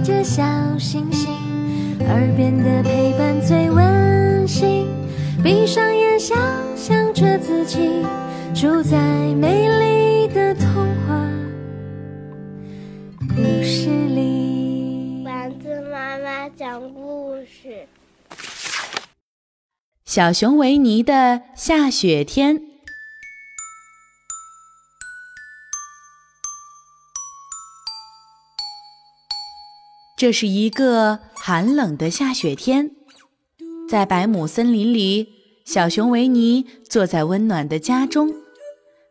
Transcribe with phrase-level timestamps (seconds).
[0.00, 0.42] 着小
[0.78, 1.30] 星星，
[2.00, 4.86] 耳边的陪伴最温馨。
[5.42, 6.36] 闭上眼，想
[6.76, 8.04] 象着自己
[8.54, 8.98] 住在
[9.34, 10.66] 美丽的童
[11.06, 11.28] 话
[13.28, 15.22] 故事里。
[15.24, 17.86] 丸子妈妈讲故事。
[20.04, 22.71] 小熊维尼的下雪天。
[30.22, 32.92] 这是一个寒冷的下雪天，
[33.88, 35.26] 在百亩森林里，
[35.64, 38.32] 小熊维尼坐在温暖的家中，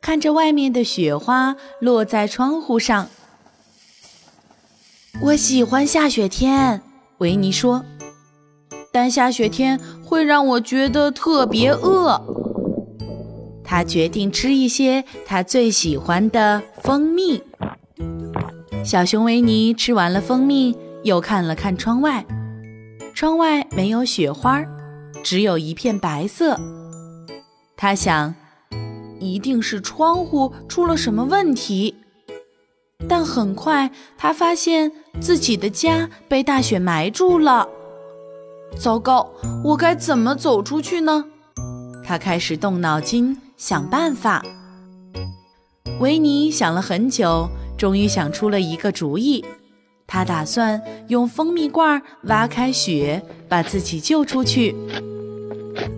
[0.00, 3.08] 看着外面的雪花落在窗户上。
[5.22, 6.82] 我喜欢下雪天，
[7.18, 7.84] 维尼说，
[8.90, 12.20] 但下雪天会让我觉得特别饿。
[13.62, 17.40] 他决定吃一些他最喜欢的蜂蜜。
[18.82, 20.76] 小熊维尼吃完了蜂蜜。
[21.06, 22.26] 又看了看窗外，
[23.14, 24.60] 窗外没有雪花，
[25.22, 26.58] 只有一片白色。
[27.76, 28.34] 他想，
[29.20, 31.94] 一定是窗户出了什么问题。
[33.08, 34.90] 但很快，他发现
[35.20, 37.68] 自己的家被大雪埋住了。
[38.76, 39.30] 糟糕，
[39.62, 41.24] 我该怎么走出去呢？
[42.02, 44.44] 他开始动脑筋想办法。
[46.00, 47.48] 维尼想了很久，
[47.78, 49.44] 终于想出了一个主意。
[50.06, 54.74] 他打算用蜂蜜罐挖开雪，把自己救出去。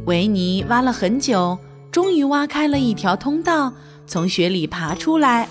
[0.07, 1.59] 维尼挖了很久，
[1.93, 3.73] 终于挖开了一条通道，
[4.07, 5.49] 从雪里爬出来。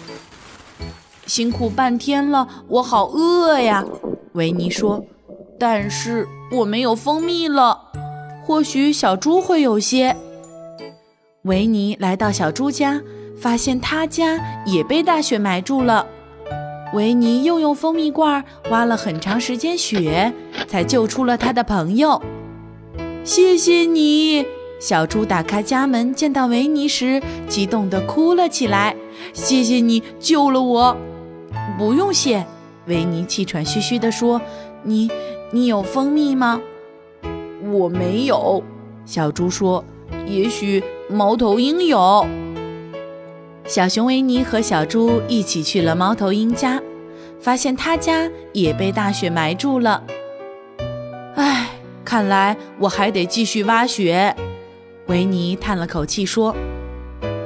[1.26, 3.86] 辛苦半天了，我好饿呀！
[4.34, 5.06] 维尼说。
[5.60, 7.80] 但是我没有蜂蜜了，
[8.46, 10.16] 或许小猪会有些。
[11.44, 13.02] 维尼来到小猪家，
[13.40, 16.06] 发现他家也被大雪埋住了。
[16.94, 20.34] 维尼又用蜂蜜罐挖了很长时间雪，
[20.68, 22.22] 才救出了他的朋友。
[23.24, 24.46] 谢谢你，
[24.80, 28.96] 小猪打开家门，见到维尼时，激动地哭了起来。
[29.34, 30.96] 谢谢你救了我，
[31.78, 32.46] 不用谢。
[32.86, 34.42] 维尼气喘吁吁地说
[34.84, 35.12] ：“你，
[35.52, 36.62] 你有蜂蜜吗？”
[37.70, 38.64] 我没有。
[39.06, 39.84] 小猪说
[40.26, 42.26] ：“也许猫头鹰有。”
[43.68, 46.82] 小熊维尼和小猪一起去了猫头鹰家，
[47.38, 50.02] 发现他家也被大雪埋住了。
[51.36, 51.72] 唉，
[52.06, 54.34] 看来我还得继续挖雪。
[55.08, 56.56] 维尼叹了口气说：“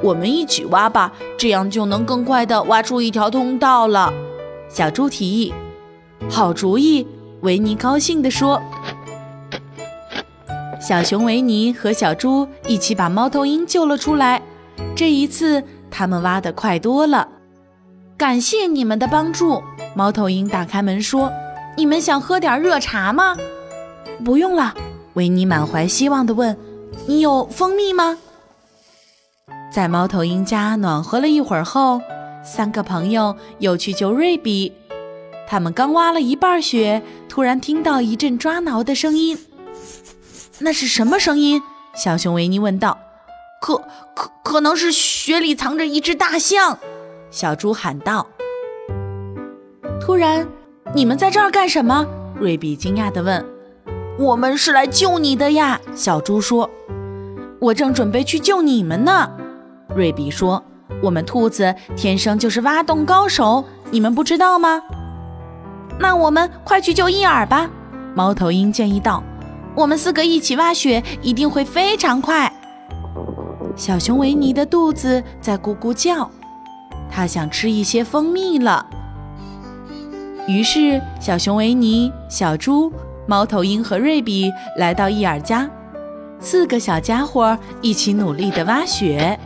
[0.00, 4.12] 我们一起挖吧，这样就能更快地挖出一条通道了。”
[4.70, 5.52] 小猪提议
[6.30, 7.04] ：“好主意！”
[7.42, 8.62] 维尼高兴地说。
[10.80, 14.40] 小熊维尼和小猪一起把猫头鹰救了出来。
[14.94, 15.64] 这一次。
[15.92, 17.28] 他们挖得快多了，
[18.16, 19.62] 感谢你们的帮助。
[19.94, 21.30] 猫头鹰打开门说
[21.76, 23.36] ：“你们想喝点热茶吗
[24.24, 24.74] ？”“不用了。”
[25.14, 26.56] 维尼满怀希望地问
[27.06, 28.18] ：“你有蜂蜜吗？”
[29.70, 32.00] 在猫头鹰家暖和了一会儿后，
[32.42, 34.72] 三个朋友又去救瑞比。
[35.46, 39.38] 他们刚挖了一半雪，突然听到一阵抓挠的声音。
[40.60, 41.62] “那是什么声音？”
[41.94, 42.98] 小熊维尼问道。
[43.62, 43.80] 可
[44.12, 46.80] 可可能是雪里藏着一只大象，
[47.30, 48.26] 小猪喊道。
[50.00, 50.44] 突然，
[50.92, 52.04] 你们在这儿干什么？
[52.40, 53.46] 瑞比惊讶地问。
[54.18, 56.68] 我们是来救你的呀，小猪说。
[57.60, 59.30] 我正准备去救你们呢，
[59.94, 60.60] 瑞比说。
[61.00, 64.82] 我们兔子天生就是挖洞高手，你们不知道吗？
[66.00, 67.70] 那我们快去救伊尔吧，
[68.12, 69.22] 猫头鹰建议道。
[69.76, 72.52] 我们四个一起挖雪，一定会非常快。
[73.82, 76.30] 小熊维尼的肚子在咕咕叫，
[77.10, 78.86] 它想吃一些蜂蜜了。
[80.46, 82.92] 于是，小熊维尼、小猪、
[83.26, 85.68] 猫头鹰和瑞比来到伊尔家，
[86.38, 89.36] 四个小家伙一起努力地挖雪。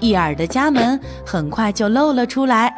[0.00, 2.74] 伊尔的家门很快就露了出来。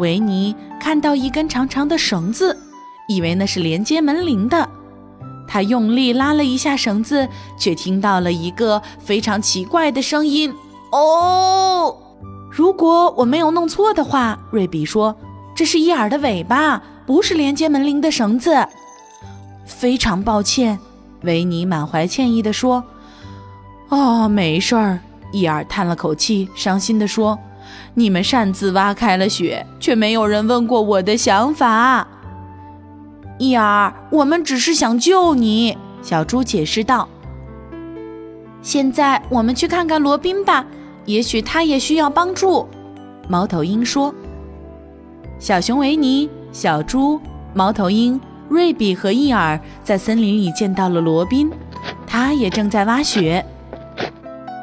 [0.00, 2.58] 维尼看到一根长长的绳子，
[3.06, 4.68] 以为那是连接门铃的。
[5.52, 10.54] 他用力拉了一下绳子，却听到了一个非常奇怪的声音。
[10.92, 11.96] 哦，
[12.48, 15.16] 如果我没有弄错的话，瑞比说
[15.52, 18.64] ：“这是伊尔的尾巴，不是连接门铃的绳子。”
[19.66, 20.78] 非常抱歉，
[21.22, 22.84] 维尼满怀歉意地说
[23.90, 25.00] ：“哦，没事儿。”
[25.32, 27.36] 伊尔叹了口气，伤心地说
[27.94, 32.06] ：“你们擅自挖开了雪，却没有人问过我的想法。”
[33.40, 37.08] 伊尔，我们只是想救你。”小猪解释道。
[38.60, 40.66] “现在我们去看看罗宾吧，
[41.06, 42.68] 也许他也需要帮助。”
[43.26, 44.14] 猫头鹰说。
[45.38, 47.18] 小熊维尼、小猪、
[47.54, 48.20] 猫头鹰、
[48.50, 51.50] 瑞比和伊尔在森林里见到了罗宾，
[52.06, 53.42] 他也正在挖雪。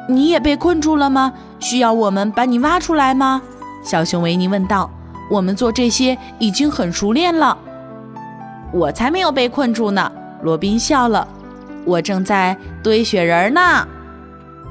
[0.08, 1.32] 你也被困住了吗？
[1.58, 3.42] 需要我们把你挖出来吗？
[3.82, 4.88] 小熊维尼问道。
[5.30, 7.58] 我们做这些已经很熟练了。
[8.72, 10.10] 我才没有被困住呢。
[10.42, 11.26] 罗宾笑了。
[11.84, 13.86] 我正在堆雪人呢。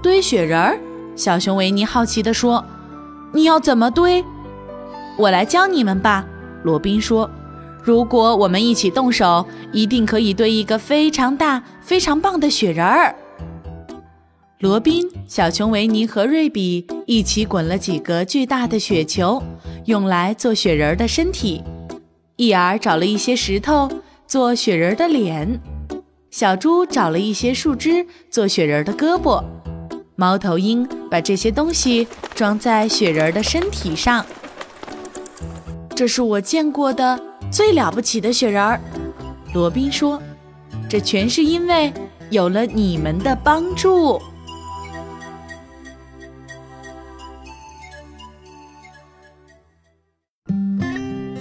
[0.01, 0.79] 堆雪人？
[1.15, 2.63] 小熊维尼好奇地说。
[3.33, 4.23] 你要怎么堆？
[5.17, 6.25] 我来教你们吧。
[6.63, 7.29] 罗宾说。
[7.83, 13.15] 如果我们一起动手，一定可以堆一个非常大、非常棒的雪人儿。
[14.59, 19.41] 罗宾、小熊维尼和瑞比一起滚了几个巨大的雪球，
[19.85, 21.63] 用来做雪人的身体。
[22.37, 23.89] 伊尔找了一些石头
[24.27, 25.59] 做雪人的脸，
[26.29, 29.43] 小猪找了一些树枝做雪人的胳膊，
[30.15, 34.23] 猫头鹰把这些东西装在雪人的身体上。
[35.95, 37.19] 这是我见过的
[37.51, 38.79] 最了不起的雪人儿，
[39.55, 40.21] 罗宾说
[40.87, 41.91] ：“这全是因为
[42.29, 44.21] 有了你们的帮助。”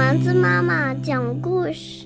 [0.00, 1.99] 丸子妈妈讲故事。